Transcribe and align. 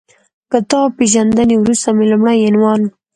کتاب 0.51 0.87
پېژندنې 0.97 1.55
وروسته 1.59 1.89
مې 1.95 2.05
لومړی 2.11 2.39
عنوان 2.49 2.81